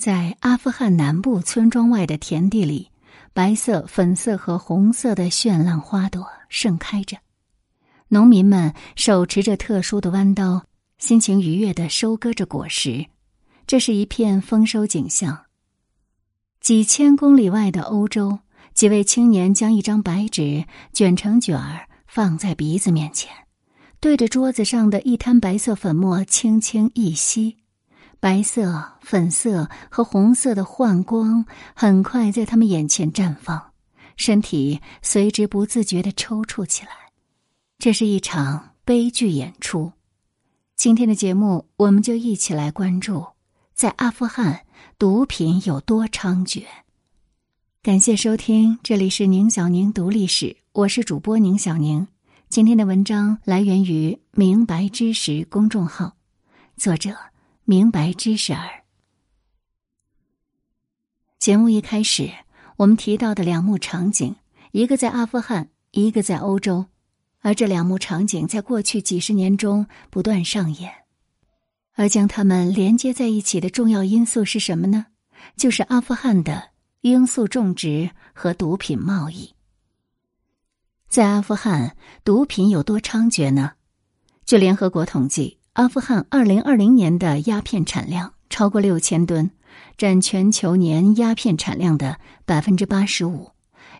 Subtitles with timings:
[0.00, 2.90] 在阿富汗南部村庄外的田地里，
[3.34, 7.18] 白色、粉色和红色的绚烂花朵盛开着。
[8.08, 10.64] 农民们手持着特殊的弯刀，
[10.96, 13.04] 心情愉悦的收割着果实。
[13.66, 15.44] 这是一片丰收景象。
[16.62, 18.38] 几千公里外的欧洲，
[18.72, 20.64] 几位青年将一张白纸
[20.94, 23.30] 卷成卷儿放在鼻子面前，
[24.00, 27.58] 对着桌子上的一滩白色粉末轻轻一吸。
[28.20, 33.72] 白色、粉色和红色的幻光很快在他们眼前绽放，
[34.16, 36.90] 身体随之不自觉的抽搐起来。
[37.78, 39.90] 这是一场悲剧演出。
[40.76, 43.26] 今天的节目，我们就一起来关注，
[43.72, 44.66] 在阿富汗
[44.98, 46.64] 毒品有多猖獗。
[47.82, 52.06] 感谢收听，这里是宁小宁读历史，我是主播宁小宁。
[52.50, 56.12] 今天的文章来源于明白知识公众号，
[56.76, 57.29] 作者。
[57.70, 58.82] 明白知识儿。
[61.38, 62.28] 节目一开始，
[62.78, 64.34] 我们提到的两幕场景，
[64.72, 66.86] 一个在阿富汗，一个在欧洲，
[67.38, 70.92] 而这两幕场景在过去几十年中不断上演。
[71.92, 75.06] 而将它们连接在一起的重要因素是什么呢？
[75.54, 76.70] 就是阿富汗的
[77.02, 79.54] 罂粟种植和毒品贸易。
[81.08, 83.74] 在阿富汗，毒品有多猖獗呢？
[84.44, 85.59] 据联合国统计。
[85.74, 89.50] 阿富汗二零二零年的鸦片产量超过六千吨，
[89.96, 93.52] 占全球年鸦片产量的百分之八十五，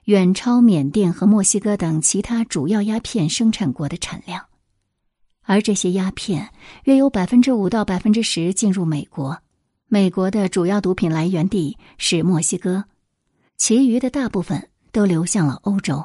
[0.07, 4.47] 远超缅甸和墨西哥等其他主要鸦片生产国的产量。
[5.43, 6.51] 而这些鸦片
[6.85, 9.39] 约有百分之五到百分之十进入美国，
[9.87, 12.85] 美国的主要毒品来源地是墨西哥，
[13.57, 16.05] 其余的大部分都流向了欧洲。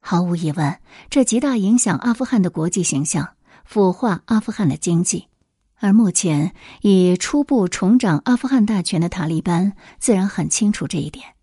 [0.00, 0.78] 毫无疑问，
[1.10, 3.28] 这极大影响阿富汗的国际形象。
[3.64, 5.28] 腐化阿富汗的经济，
[5.76, 11.34] 而目前已初步重掌阿富汗大权的塔利班自然很清楚这一点。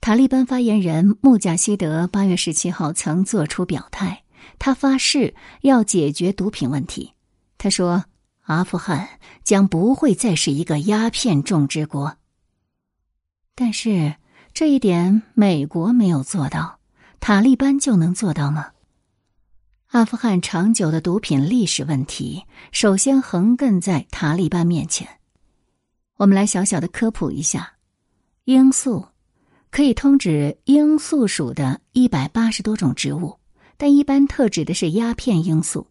[0.00, 4.22] 塔利班发言人穆贾希德八月十七号曾作出表态，
[4.58, 7.14] 他发誓要解决毒品问题。
[7.56, 8.04] 他说
[8.44, 9.08] ：“阿富汗
[9.42, 12.18] 将不会再是一个鸦片种植国。”
[13.56, 14.16] 但是
[14.52, 16.80] 这一点美国没有做到，
[17.20, 18.73] 塔利班就能做到吗？
[19.94, 25.06] 阿富汗长久的毒品历史问题，首先横亘在塔利班面前。
[26.16, 27.74] 我们来小小的科普一下：
[28.46, 29.06] 罂粟
[29.70, 33.38] 可以通指罂粟属的一百八十多种植物，
[33.76, 35.86] 但一般特指的是鸦片罂粟。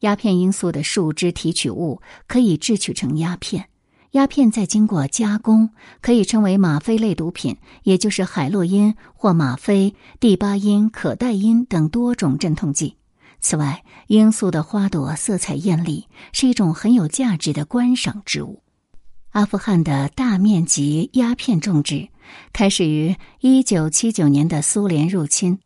[0.00, 3.68] 鸦片罂粟的树枝提取物可以制取成鸦片，
[4.10, 5.70] 鸦片再经过加工，
[6.00, 12.96] 可以称为吗啡类毒品，也就是海洛因或吗啡、地巴因、可待因等多种镇痛剂。
[13.44, 18.62] 此外，罂粟的花朵色彩艳丽，是一种很有价值的观赏植物。
[19.32, 22.08] 阿富汗的大面积鸦片种植
[22.54, 25.58] 开始于一九七九年的苏联入侵。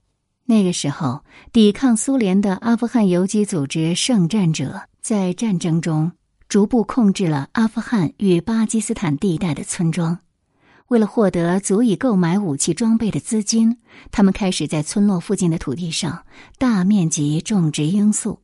[0.44, 1.22] 那个时候，
[1.52, 6.10] 抵抗苏联的阿富汗游击组织“圣战者”在战争中
[6.48, 10.18] 逐步控制了阿富汗与巴基斯坦地带的村庄。
[10.88, 13.76] 为了获得足以购买武器装备的资金，
[14.10, 16.24] 他们开始在村落附近的土地上
[16.56, 18.40] 大面积种植罂粟。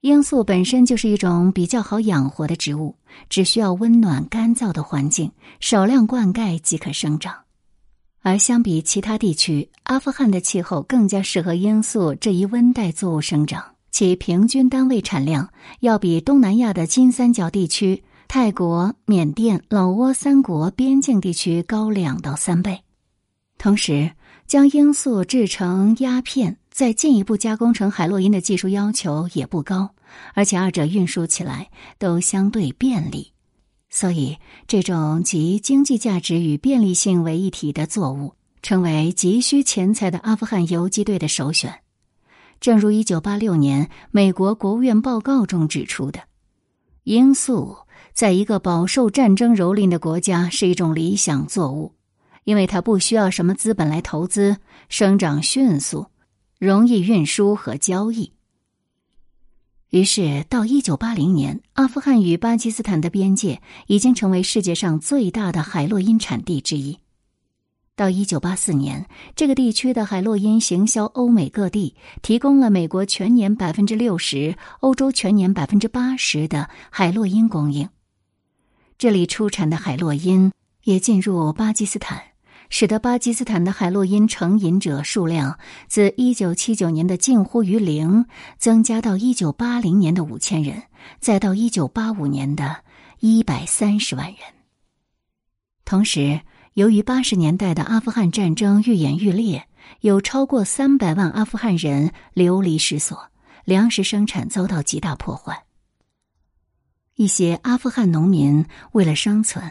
[0.00, 2.96] 罂粟本身就是一种比较好养活的植物，
[3.28, 7.34] 只需要温暖干燥的环境，少量灌溉即可生长。
[8.22, 15.50] 而相比其他地区，阿富汗的气候更加适合罂粟这一温带作物生长，其平均单位产量
[15.80, 18.02] 要比东南亚的金三角地区。
[18.32, 22.84] 泰国、缅甸、老挝三国边境地区高两到三倍，
[23.58, 24.12] 同时
[24.46, 29.96] 将罂粟制成鸦片，再进一步加工成海洛因的技术要求也不高，
[30.34, 33.32] 而且二者运输起来都相对便利，
[33.88, 41.80] 所以这种集经济价值与便利性为一体的作物，成为急需钱财的阿富汗游击队的首选。
[42.60, 46.20] 正如一九八六年美国国务院报告中指出的，
[47.02, 47.76] 罂粟。
[48.20, 51.94] 在一个饱受战争蹂躏的国家，是一种理想作物，
[52.44, 54.58] 因为它不需要什么资本来投资，
[54.90, 56.04] 生长迅速，
[56.58, 58.34] 容易运输和交易。
[59.88, 66.98] 于是，到一九八零年，阿富汗与巴基斯坦的边界已经成为世界上最大的海洛因产地之一。
[67.96, 77.88] 到一九八四年，这个地区的海洛因行销欧美各地，提供了美国全年百分之六十、欧洲全年百分之八十的海洛因供应。
[79.00, 80.52] 这里出产的海洛因
[80.84, 82.22] 也进入巴基斯坦，
[82.68, 85.58] 使得巴基斯坦的海洛因成瘾者数量
[85.88, 88.26] 自一九七九年的近乎于零，
[88.58, 90.82] 增加到一九八零年的五千人，
[91.18, 92.76] 再到一九八五年的
[93.20, 94.36] 一百三十万人。
[95.86, 96.38] 同时，
[96.74, 99.66] 由于八十年代的阿富汗战争愈演愈烈，
[100.02, 103.18] 有超过三百万阿富汗人流离失所，
[103.64, 105.64] 粮食生产遭到极大破坏。
[107.20, 109.62] 一些阿富汗农民为了生存，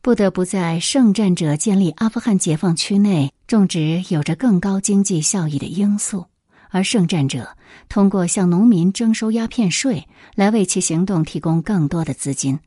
[0.00, 6.26] 不得不在圣战者建立阿富汗解放区内种植有着更高经济效益的罂粟，
[6.70, 7.56] 而圣战者
[7.88, 12.58] 通过向农民征收鸦片税来为其行动提供更多的资金。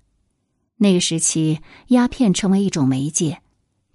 [0.78, 3.42] 那个时期，鸦片成为一种媒介，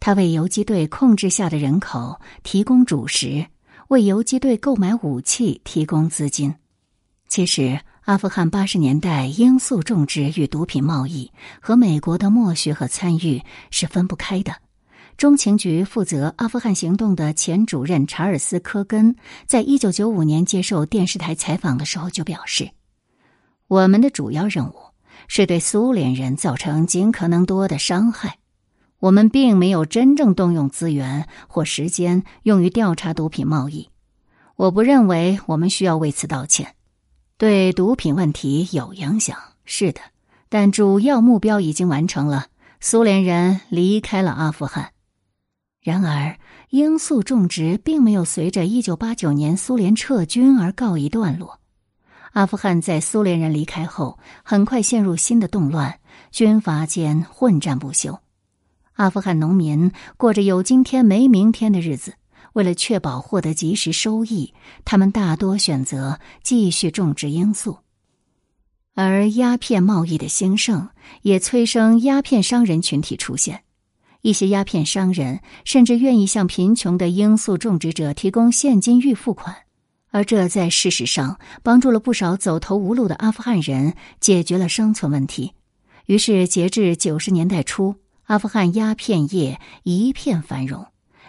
[0.01, 3.47] 它为游击队控制下的人口提供主食，
[3.89, 6.55] 为游击队购买武器提供资金。
[7.27, 13.43] 其实，阿富汗八十年代罂粟种植与毒品贸易和美国的默许和参与
[13.73, 14.55] 是分不开的。
[15.17, 19.17] 中情局负责阿富汗行动的前主任查尔斯·科根，
[19.47, 22.71] 在一九九五年接受电视台采访的时候就表示
[23.67, 24.75] ：“我们的主要任务。”
[25.27, 28.39] 是对苏联人造成尽可能多的伤害。
[29.01, 33.89] 我们并没有真正动用资源或时间用于调查毒品贸易。
[34.55, 36.76] 我不认为我们需要为此道歉。
[37.39, 39.37] 对毒品问题有影响，
[39.67, 40.01] 是的，
[40.49, 42.47] 但主要目标已经完成了。
[42.81, 44.93] 苏联人离开了阿富汗。
[45.83, 46.39] 然而，
[46.71, 51.61] 罂粟种植并没有随着一九八九年苏联撤军而告一段落。
[52.33, 56.01] 阿富汗在苏联人离开后，很快陷入新的动乱，
[56.31, 58.19] 军阀间混战不休。
[58.95, 62.15] 阿富汗农民过着有今天没明天的日子。
[62.57, 64.55] 为了确保获得及时收益，
[64.87, 67.77] 他们大多选择继续种植罂粟。
[68.95, 70.89] 而鸦片贸易的兴盛
[71.21, 73.65] 也催生鸦片商人群体出现。
[74.23, 79.55] 一些鸦片商人甚至愿意向贫穷的罂粟种植者提供现金预付款。
[80.11, 85.53] 而这在事实上帮助了不少走投无路的阿富汗人解决了生存问题。
[86.07, 90.87] 于是，截至九十年代初，阿富汗鸦片业一片繁荣，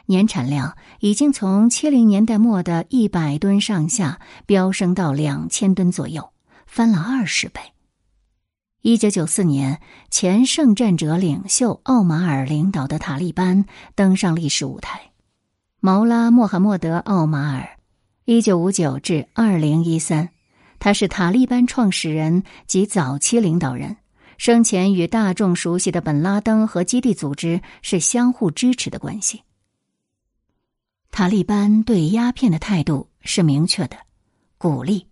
[0.07, 6.31] 年产量已经从七零年代末的一百吨上下飙升到两千吨左右，
[6.65, 7.59] 翻了二十倍。
[8.81, 13.65] 一九九四年，前圣战者领袖奥马尔领导的塔利班
[13.95, 15.11] 登上历史舞台，
[15.81, 17.77] 毛拉·穆罕默德·奥马尔。
[18.23, 20.29] 一九五九至二零一三，
[20.79, 23.97] 他是塔利班创始人及早期领导人。
[24.37, 29.41] 生前与大众熟悉的本拉登和基地组织是相互支持的关系。
[31.17, 33.97] 塔利班对鸦片的态度是明确的，
[34.59, 35.07] 鼓励。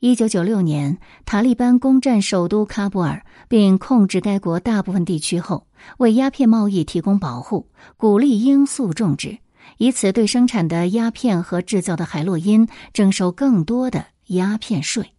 [0.00, 5.68] 一九九六年，塔利班攻占首都喀布尔，并控制该国大部分地区后，
[5.98, 9.38] 为鸦片贸易提供保护，鼓励罂粟种植。
[9.76, 15.12] 以此对生产的鸦片和制造的海洛因征收更多的鸦片税，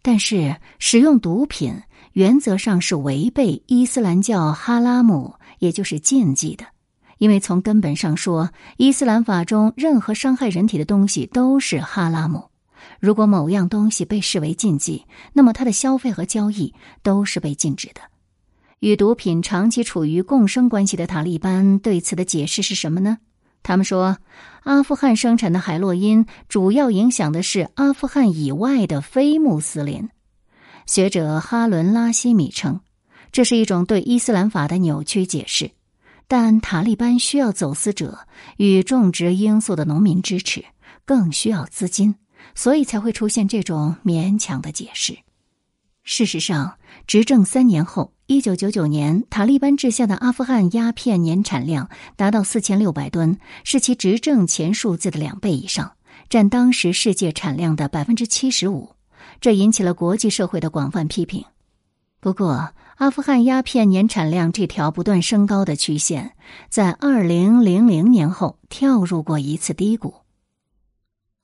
[0.00, 1.74] 但是使用毒品
[2.14, 6.64] 原则上是违背伊斯兰教哈拉姆，也就是禁忌的。
[7.20, 12.44] 因为从根本上说，伊斯兰法中任何伤害人体的东西都是哈拉姆。
[12.98, 18.00] 如果某样东西被视为禁忌，那么它的消费和交易都是被禁止的。
[18.78, 23.18] 与毒品长期处于共生关系的塔利班对此的解释是什么呢？
[23.62, 24.16] 他们说，
[24.62, 30.08] 阿富汗生产的海洛因主要影响的是阿富汗以外的非穆斯林。
[30.86, 32.80] 学者哈伦拉希米称，
[33.30, 35.72] 这是一种对伊斯兰法的扭曲解释。
[36.30, 38.20] 但塔利班需要走私者
[38.56, 40.64] 与种植罂粟的农民支持，
[41.04, 42.14] 更需要资金，
[42.54, 45.18] 所以才会出现这种勉强的解释。
[46.04, 48.12] 事实上，执政三年后。
[48.28, 55.94] 一九九九年，塔利班治下的阿富汗鸦片年产量达到四千六百吨，是其执政前数字的两倍以上，
[56.28, 58.94] 占当时世界产量的百分之七十五。
[59.40, 61.44] 这引起了国际社会的广泛批评。
[62.20, 66.32] 不过，阿富汗鸦片年产量这条不断升高的曲线，
[66.68, 70.16] 在二零零零年后跳入过一次低谷。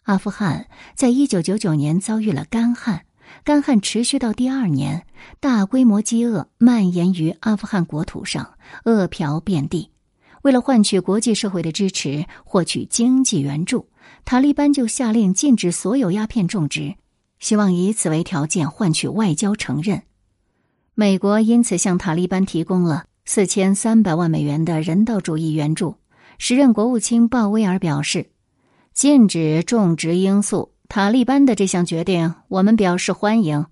[0.02, 3.06] 阿富汗在一九九九年遭遇了干旱。
[3.42, 5.06] 干旱持续到第二年，
[5.40, 9.90] 大规模饥饿蔓延于阿富汗国土上，饿殍遍地。
[10.42, 13.88] 为了换取国际社会的支持，获取经济援助，
[14.26, 16.96] 塔利班就下令禁止所有鸦片种植，
[17.38, 20.02] 希望以此为条件换取外交承认。
[20.98, 25.96] 美国因此向塔利班提供了四千三百万美元的人道主义援助。
[26.38, 28.30] 时任国务卿鲍威尔表示，
[28.94, 30.72] 禁止种植罂粟。
[30.88, 33.66] 塔利班的这项决定，我们表示欢迎。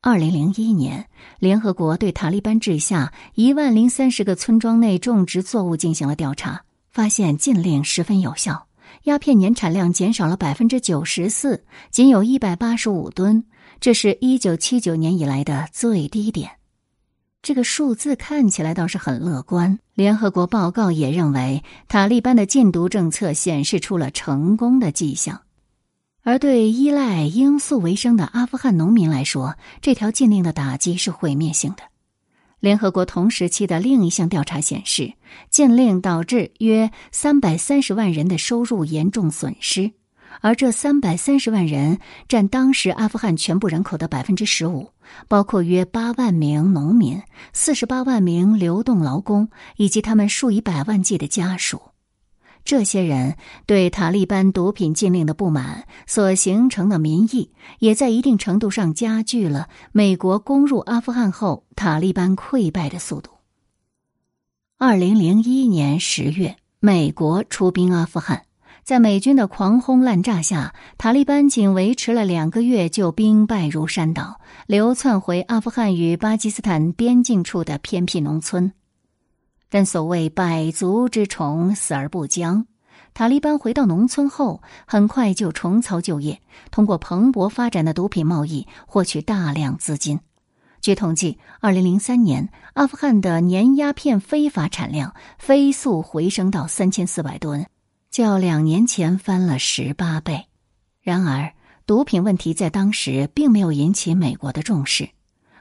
[0.00, 1.10] 二零零一年，
[1.40, 8.68] 联合国对塔利班治下一万零三十个村庄内种植作物进行了调查，发现禁令十分有效，
[9.02, 13.44] 鸦片年产量减少了百分之九十四，仅有一百八十五吨，
[13.80, 16.50] 这是一九七九年以来的最低点。
[17.40, 19.78] 这个数字看起来倒是很乐观。
[19.94, 25.42] 联合国报告也认为，塔利班的禁毒政策显示出了成功的迹象。
[26.24, 31.84] 而对依赖罂粟为生的阿富汗农民来说，这条禁令的打击是毁灭性的。
[32.60, 35.14] 联合国同时期的另一项调查显示，
[35.48, 39.92] 禁令导致约三百三十万人的收入严重损失。
[40.40, 44.90] 而这三百三十万人占当时阿富汗全部人口的百分之十五，
[45.26, 51.80] 包括约八万名农民、四十八万名流动劳工以及他们数以百万计的家属。
[52.64, 63.30] 这些人对塔利班毒品禁令的不满所形成的民意，也在一定程度上加剧了美国攻入阿富汗后塔利班溃败的速度。
[64.76, 68.42] 二零零一年十月，美国出兵阿富汗。
[68.88, 78.72] 在美军的狂轰滥炸下，塔利班仅维持了两个月就兵败如山倒，流窜回阿富汗与巴基斯坦边境处的偏僻农村。
[79.68, 82.66] 但所谓百足之虫，死而不僵。
[83.12, 86.40] 塔利班回到农村后，很快就重操旧业，
[86.70, 90.18] 通过蓬勃发展的毒品贸易获取大量资金。
[90.80, 97.66] 据统计，二零零三年，阿富汗的年鸦片非法产量飞速回升到三千四百吨。
[98.10, 100.46] 较两年前翻了十八倍，
[101.00, 101.52] 然而
[101.86, 105.10] 毒品问题在当时并没有引起美国的重视。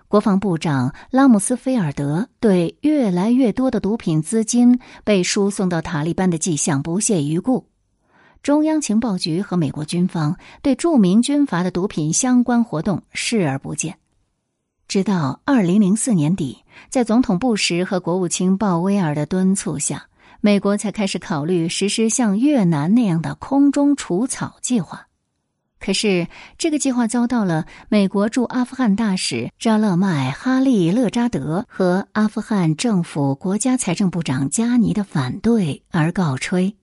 [0.07, 7.67] 国防部长拉姆斯菲尔德对越来越多的毒品资金被输送到塔利班的迹象不屑一顾。
[8.41, 13.97] 中央情报局和美国军方对著名军阀的毒品相关活动视而不见。
[14.87, 20.07] 直到二零零四年底，在总统布什和国务卿鲍威尔的敦促下。
[20.39, 25.07] 美国才开始考虑实施像越南那样的空中除草计划，
[25.79, 26.27] 可是
[26.57, 36.75] 这个计划遭到了美国驻阿富汗大使扎勒麦哈利勒扎德和阿富汗政府国家财政部长加尼的反对而告吹。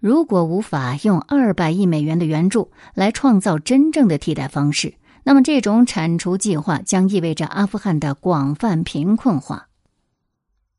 [0.00, 9.68] 如果无法用二百亿美元的援助来创造真正的替代方式，那么这种铲除计划将意味着阿富汗的广泛贫困化。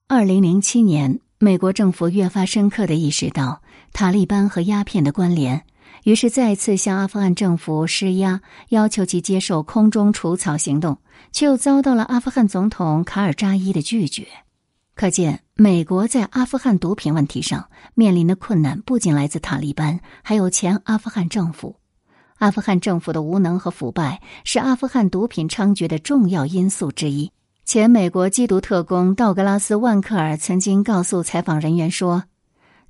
[0.07, 1.19] 二零零七年。
[1.43, 5.61] 美国政府越发深刻的意识到塔利班和鸦片的关联，
[6.05, 10.97] 于是再次向阿富汗政府施压，要求其接受空中除草行动，
[11.33, 14.25] 却又遭到了阿富汗总统卡尔扎伊的拒绝。
[14.95, 21.75] 可见，美国在阿富汗毒品问题上面临的困难不仅来自塔利班，还有前阿富汗政府。
[22.37, 27.29] 阿富汗政府的无能和腐败是阿富汗毒品猖獗的重要因素之一。
[27.65, 32.25] 前美国缉毒特工道格拉斯·万克尔曾经告诉采访人员说：“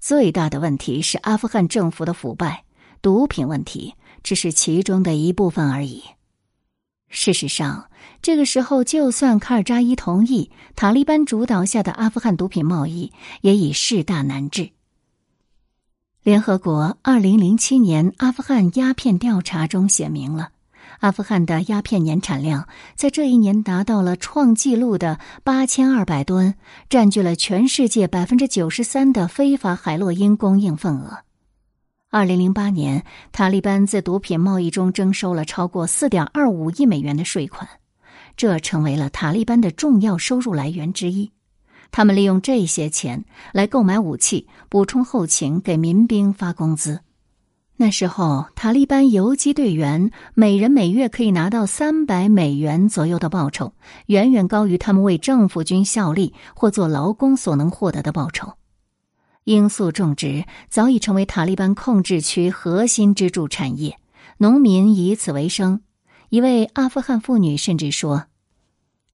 [0.01, 2.65] 最大的问题是阿富汗政府的腐败，
[3.01, 6.03] 毒品问题只是其中的一部分而已。”
[7.07, 7.91] 事实上，
[8.23, 14.71] 这个时候，就算卡尔扎伊同意塔利班主导下的阿富汗毒品贸易，也已势大难治。
[16.23, 20.52] 联合国二零零七年阿富汗鸦片调查中写明了。
[21.03, 26.55] 阿富汗的鸦片年产量在这一年达到了创纪录的八千二百吨，
[26.87, 31.17] 占据了全世界百分之九十三的非法海洛因供应份额。
[32.09, 37.67] 二零零八年，塔利班自毒品贸易中征收了超过四点二五亿美元的税款，
[38.37, 41.29] 这成为了塔利班的重要收入来源之一。
[41.91, 47.01] 他们利用这些钱来购买武器、补充后勤、给民兵发工资。
[47.75, 53.73] 那时候，塔利班游击队员每人每月可以拿到三百美元左右的报酬，
[54.05, 58.53] 远远高于他们为政府军效力或做劳工所能获得的报酬。
[59.45, 63.97] 罂粟种植早已成为塔利班控制区核心支柱产业，
[64.37, 65.81] 农民以此为生。
[66.29, 68.25] 一位阿富汗妇女甚至说：“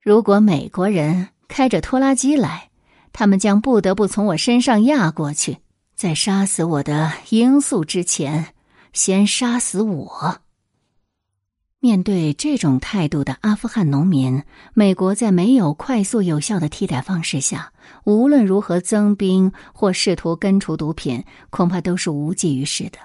[0.04, 2.70] 如果美国人开着拖拉机来，
[3.14, 5.58] 他们将不得不从我身上压过去。”
[6.00, 8.54] 在杀死我的罂粟之前，
[8.94, 10.38] 先杀死我。
[11.82, 17.74] 面对这种态度的阿富汗农民，美国在没有快速有效的替代方式下，
[18.06, 22.98] 无论如何增兵或试图根除毒品，恐怕都是无济于事的。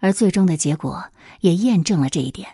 [0.00, 1.04] 而最终的结果
[1.42, 2.48] 也验证了这一点。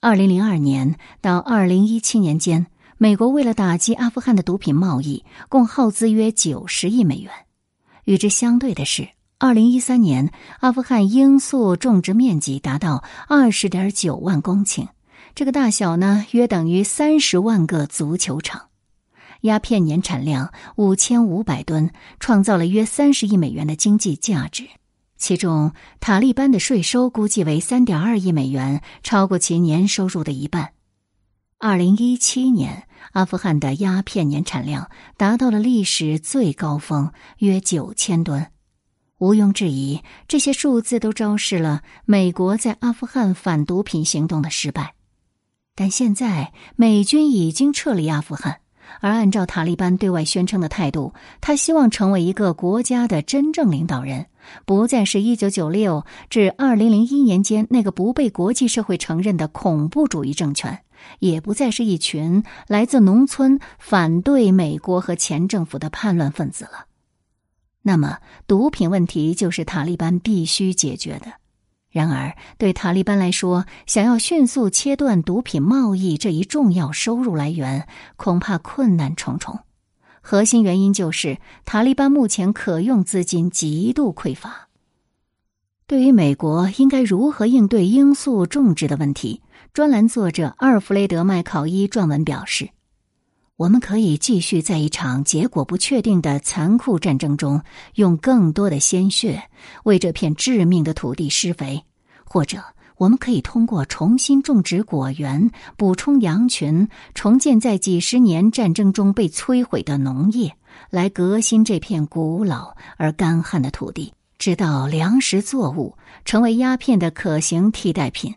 [0.00, 7.32] 二零零二年到二零一七年间，美国为了打击阿富汗的毒品贸易，共耗资约九十亿美元。
[8.04, 9.08] 与之相对的是，
[9.38, 10.30] 二零一三年
[10.60, 14.88] 阿富汗罂粟种植面积达到二十点九万公顷，
[15.34, 18.68] 这个大小呢，约等于三十万个足球场。
[19.40, 24.68] 鸦片年产量五千五百吨，创造了约三十亿美元的经济价值，
[25.18, 30.73] 其中塔利班的税收估计为三点二亿美元，超过其年收入的一半。
[31.58, 38.48] 二零一七年，阿富汗的鸦片年产量达到了历史最高峰，约九千吨。
[39.18, 44.94] 毋庸置疑，这些数字都昭示了美国在阿富汗反毒品行动的失败。
[45.74, 48.60] 但现在，美军已经撤离阿富汗。
[49.00, 54.26] 而按照塔利班对外宣称的态度，他希望成为一个国家的真正领导人，
[54.66, 60.80] 不再是一九九六至二零零一年间那个不被国际社会承认的恐怖主义政权，
[61.18, 66.86] 也不再是一群来自农村反对美国和前政府的叛乱分子了。
[67.82, 71.34] 那么，毒品问题就是塔利班必须解决的。
[71.90, 79.60] 然而，对塔利班来说，想要迅速切断毒品贸易这一重要收入来源，恐怕困难重重。
[80.20, 84.68] 核心原因就是塔利班目前可用资金极度匮乏。
[85.86, 89.42] 对于美国应该如何应对罂粟种植的问题，
[89.74, 92.68] 专栏作者阿尔弗雷德·麦考伊撰文表示
[93.58, 97.60] ：“我们可以继续在一场结果不确定的残酷战争中，
[97.96, 99.42] 用更多的鲜血
[99.82, 101.82] 为这片致命的土地施肥。”
[102.24, 102.62] 或者，
[102.98, 110.54] 我们可以通过重新种植果园、补充羊群、重建在几十年战争中被摧毁的农业，
[110.90, 118.36] 来革新这片古老而干旱的土地，直到粮食作物成为鸦片的可行替代品。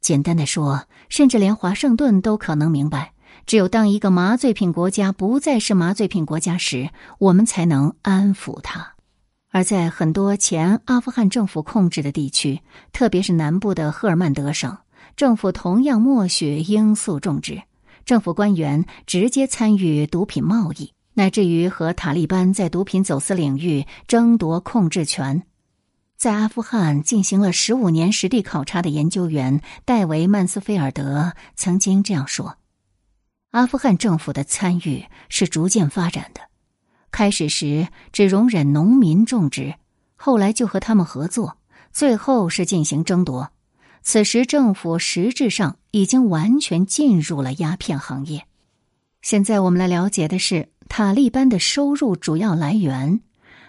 [0.00, 3.12] 简单的说，甚至连华盛顿都可能明白，
[3.46, 8.94] 只有当一个麻醉品国家不再是麻醉品国家时，我们才能安抚它。
[9.50, 12.60] 而在很多前阿富汗政府控制的地区，
[12.92, 14.78] 特别是南部的赫尔曼德省，
[15.16, 17.60] 政府同样默许罂粟种植，
[18.04, 25.42] 政府官员直接参与毒品贸易，乃至于和塔利班在毒品走私领域争夺控制权。
[26.20, 32.58] 在阿富汗进行了十五年实地考察的研究员戴维·曼斯菲尔德曾经这样说
[33.52, 36.42] ：“阿富汗政府的参与是逐渐发展的。”
[37.10, 39.76] 开始时只容忍农民种植，
[40.14, 41.56] 后来就和他们合作，
[41.90, 43.50] 最后是进行争夺。
[44.02, 48.44] 此时政府实质上已经完全进入了鸦片行业。
[49.22, 53.22] 现在我们来了解的是塔利班的收入主要来源，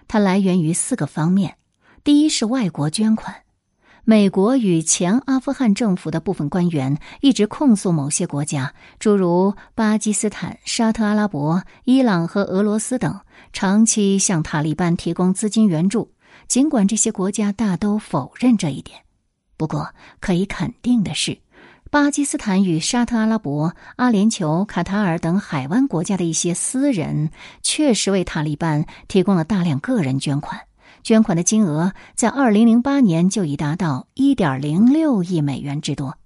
[0.09, 1.55] 它来源于四个方面：
[2.03, 3.35] 第一是外国捐款。
[4.03, 13.19] 美国与前阿富汗政府的部分官员一直控诉某些国家，诸如巴基斯坦、沙特阿拉伯、伊朗和俄罗斯等，
[13.53, 16.11] 长期向塔利班提供资金援助。
[16.47, 18.99] 尽管这些国家大都否认这一点，
[19.55, 21.37] 不过可以肯定的是，
[21.91, 27.29] 巴基斯坦与沙特阿拉伯、阿联酋、卡塔尔等海湾国家的一些私人
[27.61, 30.59] 确实为塔利班提供了大量个人捐款。
[31.03, 36.17] 捐款的金额在二零零八年就已达到一点零六亿美元之多，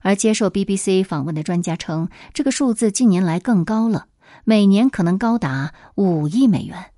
[0.00, 4.06] 而接受 BBC 访问的专家称，这个数字近年来更高了，
[4.44, 6.92] 每年可能高达五亿美元。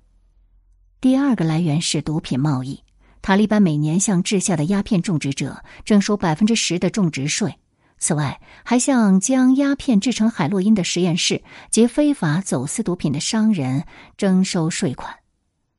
[1.01, 2.83] 第二个来源是毒品贸易，
[3.21, 7.55] 塔利班每年向治下的鸦片种植者征收百分之十的种植税，
[7.97, 13.85] 此外还向将鸦片制成海洛因的实验室及非法走私毒品的商人
[14.15, 15.15] 征收税款。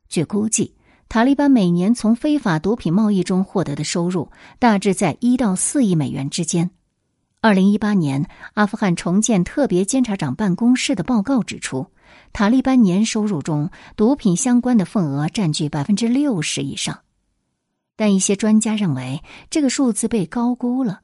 [0.08, 0.74] 据估计。
[1.08, 6.70] 塔利班每年从非法毒品贸易中获得的收入大致在一到四亿美元之间。
[7.40, 11.86] 二零一八年，阿富汗重建特别监察长办公室的报告指出，
[12.32, 17.00] 塔利班年收入中毒品相关的份额占据百分之六十以上。
[17.96, 21.00] 但一些专家认为这个数字被高估了，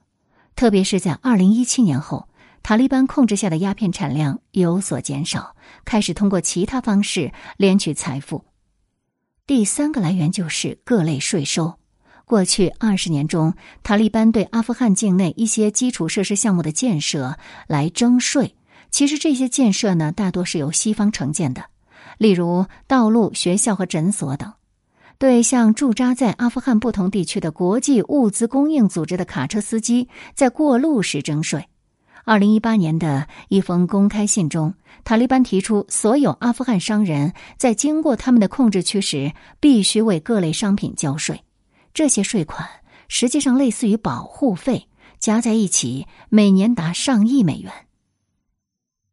[0.57, 2.29] 特别是在二零一七年后，
[2.63, 8.45] 塔利班控制下的鸦片产量有所减少，开始通过其他方式敛取财富。
[9.45, 11.75] 第三个来源就是各类税收。
[12.25, 13.53] 过去二十年中，
[13.83, 18.55] 塔利班对阿富汗境内一些基础设施项目的建设来征税。
[18.93, 21.65] 其实这些建设呢，大多是由西方承建的，
[22.19, 24.53] 例如道路、学校和诊所等。
[25.19, 31.69] 对像驻扎在阿富汗不同地区的国际物资供应组织的卡车司机，在过路时征税。
[32.25, 41.43] 二零一八年的一封公开信中，塔利班提出，所有阿富汗商人在经过他们的控制区时，必须为各类商品交税。
[41.93, 42.69] 这些税款
[43.09, 47.73] 实际上类似于保护费，加在一起每年达上亿美元。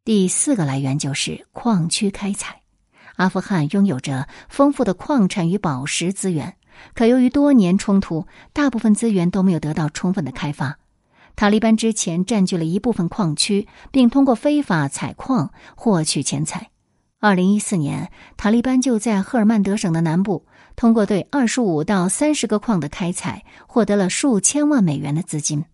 [0.04, 2.60] 第四个来源就是矿区开采。
[3.16, 6.56] 阿富汗拥有着丰富的矿产与宝石资源，
[6.94, 10.78] 可由于多年冲突，大部分资源都没有得到充分的开发。
[11.40, 16.68] 塔利班之前占据了一部分矿区，并通过非法采矿获取钱财。
[17.18, 20.44] 二零一四年，塔利班就在赫尔曼德省的南部，
[20.76, 25.64] 通过对二十五到三十个矿的开采，获得了数千万美元的资金。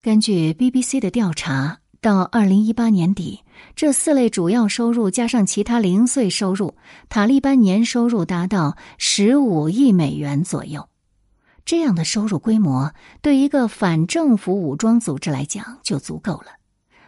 [0.00, 3.40] 根据 BBC 的调查，到二零一八年底，
[3.74, 6.76] 这四类主要收入加上其他零碎收入，
[7.08, 10.88] 塔利班年收入达到十五亿美元左右。
[11.64, 16.46] 这样的收入规模，对一个反政府武装组织来讲就足够了。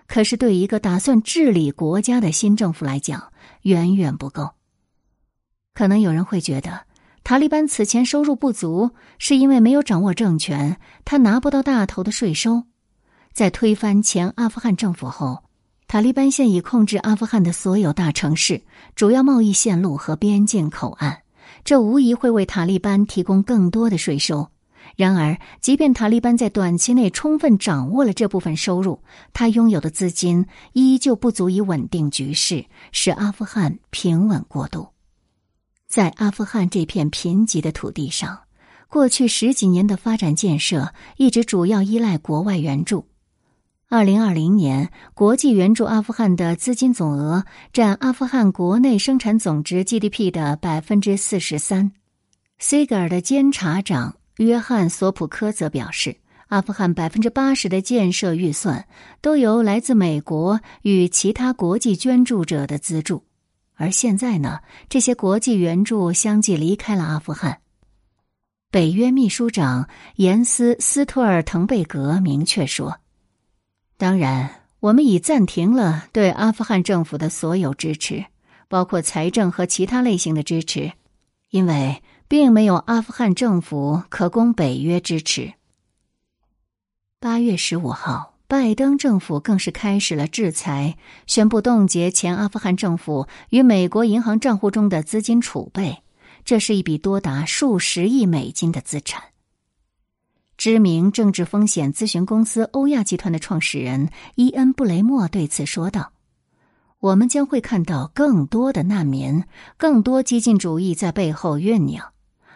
[0.07, 4.51] 可是，对一个打算治理国家的新政府来讲，远远不够。
[5.73, 6.83] 可能有人会觉得，
[7.25, 12.65] 塔利班此前收入不足，是因为没有掌握政权，他拿不到大头的税收。
[13.33, 15.43] 在推翻前阿富汗政府后，
[15.89, 18.63] 塔利班现已控制阿富汗的所有大城市、
[18.95, 21.23] 主要贸易线路和边境口岸，
[21.65, 24.49] 这无疑会为塔利班提供更多的税收。
[24.97, 29.01] 然而，即便塔利班在短期内充分掌握了这部分收入，
[29.33, 34.89] 他拥有的资金依旧不足以稳定局势，使阿富汗平稳过渡。
[35.89, 38.41] 在阿富汗这片贫瘠的土地上，
[38.89, 43.07] 过去十几年的发展建设一直主要依赖国外援助。
[43.89, 51.93] 二零二零年，国际援助阿富汗的资金总额占阿富汗国内生产总值 GDP 的百分之四十三。
[52.59, 54.17] 西格尔的监察长。
[54.39, 56.17] 约翰·索普科则表示，
[56.49, 58.85] 阿富汗百分之八十的建设预算
[59.21, 63.23] 都由来自美国与其他国际捐助者的资助，
[63.75, 67.59] 而现在呢，这些国际援助相继离开了阿富汗。
[68.73, 72.99] 北约秘书长严斯·斯托尔滕贝格明确说
[74.05, 78.27] ：“当然，我们已暂停了对阿富汗政府的所有支持，
[78.69, 80.93] 包括财政和其他类型的支持，
[81.49, 85.53] 因为。”并没有阿富汗政府可供北约支持。
[87.21, 96.03] 八月十五号，拜登政府更是开始了制裁，宣布冻结前阿富汗政府与美国银行账户中的资金储备，
[96.47, 99.23] 这是一笔多达数十亿美金的资产。
[100.65, 106.13] 知名政治风险咨询公司欧亚集团的创始人伊恩·布雷默对此说道。
[107.01, 109.45] 我们将会看到更多的难民，
[109.77, 112.13] 更多激进主义在背后酝酿，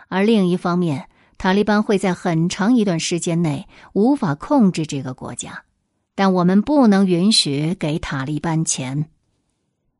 [0.09, 5.65] 而另一方面，塔利班会在很长一段时间内无法控制这个国家。
[6.15, 9.11] 但我们不能允许给塔利班钱，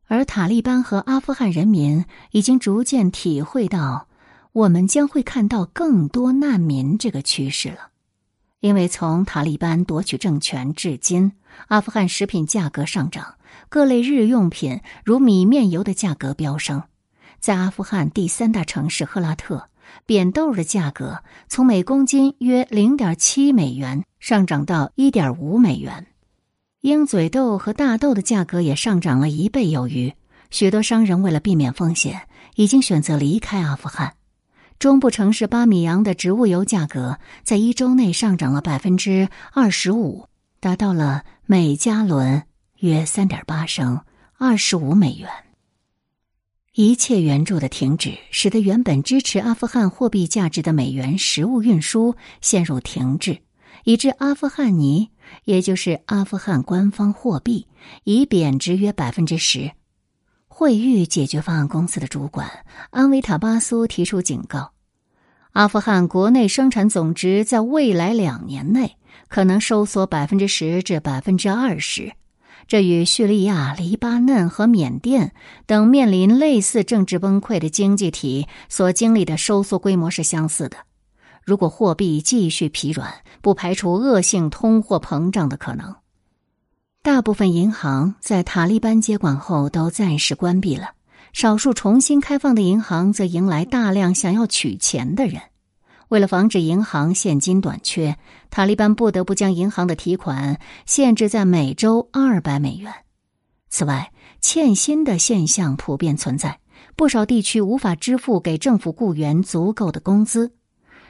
[0.07, 4.07] 而塔利班和阿富汗人民已经逐渐体会到，
[4.51, 7.88] 我们将会看到更多难民这个趋势了。
[8.61, 11.31] 因为从塔利班夺取政权至今，
[11.67, 13.35] 阿富汗食品价格上涨。
[13.67, 16.83] 各类日用品如米面油的价格飙升，
[17.39, 19.69] 在阿富汗第三大城市赫拉特，
[20.05, 26.07] 扁豆的价格从每公斤约零点七美元上涨到一点五美元，
[26.81, 30.13] 鹰嘴豆和大豆的价格也上涨了一倍有余。
[30.51, 34.13] 许多商人为了避免风险，已经选择离开阿富汗。
[34.79, 40.25] 中部城市巴米扬的植物油价格在一周内上涨了百分之二十五，
[40.61, 42.43] 达到了每加仑。
[42.77, 43.99] 约三点八升，
[44.37, 45.29] 二十五美元。
[46.75, 53.41] 一切援助的停止，使得原本支持阿富汗货币价值的美元实物运输陷入停滞，
[53.83, 55.09] 以致阿富汗尼，
[55.43, 57.67] 也就是阿富汗官方货币，
[58.05, 59.71] 已贬值约百分之十。
[60.59, 64.73] 惠誉解决方案公司的主管安维塔巴苏提出警告：
[65.53, 68.97] 阿富汗国内生产总值在未来两年内
[69.29, 72.11] 可能收缩百分之十至百分之二十。
[72.67, 75.31] 这与叙利亚、黎巴嫩和缅甸
[75.65, 80.75] 等面临类似政治崩溃的经济体所经历的收缩规模是相似的。
[81.45, 85.95] 如果货币继续疲软，不排除恶性通货膨胀的可能。
[87.01, 90.89] 大部分银行在塔利班接管后都暂时关闭了，
[91.31, 95.41] 少数重新开放的银行则迎来大量想要取钱的人。
[96.09, 98.17] 为了防止银行现金短缺，
[98.49, 102.93] 塔利班不得不将银行的提款限制在每周二百美元。
[103.69, 106.59] 此外，欠薪的现象普遍存在，
[106.97, 110.51] 不少地区无法支付给政府雇员足够的工资。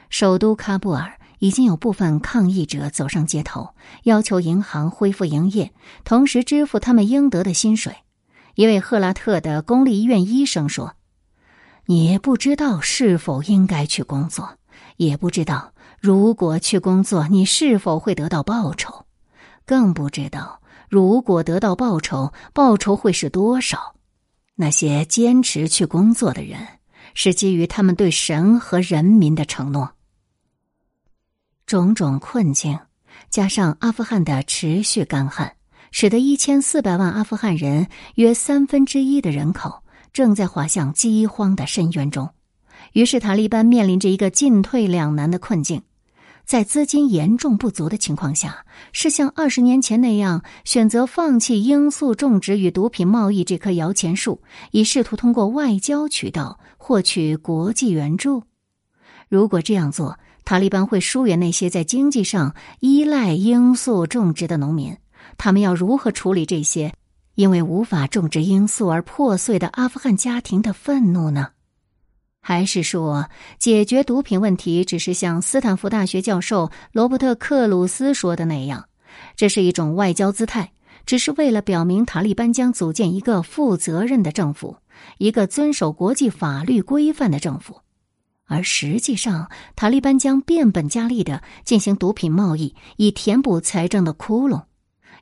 [0.09, 3.73] 首都喀布尔已经有部分抗议者走上街头，
[4.03, 5.73] 要求银行恢复营业，
[6.03, 7.95] 同时支付他们应得的薪水。
[8.55, 10.95] 一位赫拉特的公立医院医生说
[11.87, 14.55] ：“你不知道是否应该去工作。”
[14.97, 19.05] 也不知道，如果去工作，你是否会得到报酬？
[19.65, 23.95] 更不知道，如果得到报酬，报酬会是多少？
[24.55, 26.59] 那些坚持去工作的人，
[27.13, 29.91] 是基于他们对神和人民的承诺。
[31.69, 32.79] 种种困境，
[33.29, 35.53] 加上阿富汗的持续干旱，
[35.91, 42.27] 使得一千四百万阿富汗人（约三分之一的人口）正在滑向饥荒的深渊中。
[42.93, 45.83] 于是，塔利班面临着一个进退两难的困境。
[46.43, 58.41] 在资金严重不足的情况下，是像二十年前那样选择放弃罂粟种植与毒品贸易这棵摇钱树，以试图通过外交渠道获取国际援助？
[59.27, 60.17] 如果这样做，
[60.49, 64.97] 塔利班会疏远那些在经济上依赖罂粟种植的农民。
[65.37, 66.91] 他们要如何处理这些
[67.35, 71.49] 因为无法种植罂粟而破碎的阿富汗家庭的愤怒呢？
[72.41, 78.85] 还是说，解决毒品问题只是像斯坦福大学教授罗伯特·克鲁斯说的那样，
[79.35, 80.71] 这是一种外交姿态，
[81.05, 84.77] 只是为了表明塔利班将组建一个负责任的政府，
[85.19, 87.81] 一个遵守国际法律规范的政府。
[88.49, 94.63] 而实际上，塔利班将变本加厉的进行毒品贸易，以填补财政的窟窿。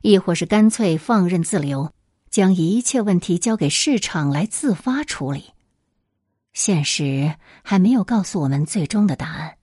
[0.00, 1.92] 亦或是干脆放任自流，
[2.30, 5.44] 将一切问题交给市场来自发处理。
[6.52, 9.56] 现实还没有告诉我们最终的答案。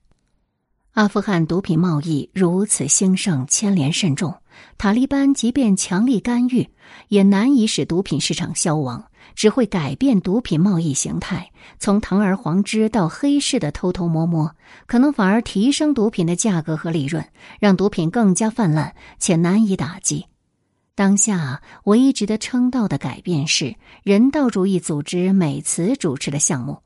[0.92, 4.40] 阿富汗毒品贸易如此兴盛，牵连甚重，
[4.78, 6.68] 塔利班即便强力干预，
[7.08, 17.24] 也难以使毒品市场消亡，只会改变毒品贸易形态，从堂而皇之到黑市的偷偷摸摸，可能反而提升毒品的价格和利润，
[17.60, 20.26] 让毒品更加泛滥且难以打击。
[20.94, 26.78] 当下唯一值得称道的改变是人道主义组织美慈主持的项目。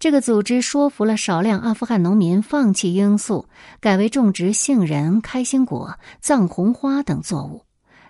[0.00, 3.46] 这个组织说服了少量阿富汗农民放弃罂粟，
[3.78, 7.62] 改为种植杏仁、开心果、藏红花等作物。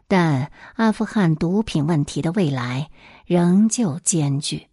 [0.07, 2.89] 但阿富汗毒品问题的未来
[3.29, 4.69] 仍旧艰巨。